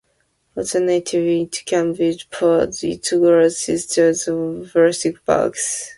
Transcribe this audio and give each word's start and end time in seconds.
Alternatively 0.57 1.43
it 1.43 1.61
can 1.67 1.93
be 1.93 2.19
poured 2.31 2.73
into 2.83 3.19
glass 3.19 3.67
jars 3.67 4.27
or 4.27 4.63
plastic 4.65 5.23
bags. 5.25 5.89